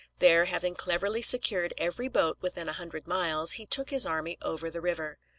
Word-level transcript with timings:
There, 0.17 0.45
having 0.45 0.73
cleverly 0.73 1.21
secured 1.21 1.75
every 1.77 2.07
boat 2.07 2.39
within 2.41 2.67
a 2.67 2.73
hundred 2.73 3.05
miles, 3.05 3.51
he 3.51 3.67
took 3.67 3.91
his 3.91 4.03
army 4.03 4.39
over 4.41 4.71
the 4.71 4.81
river. 4.81 5.19